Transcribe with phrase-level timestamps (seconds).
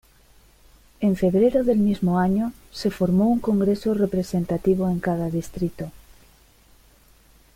[0.99, 5.91] En febrero del mismo año, se formó un congreso representativo en cada distrito.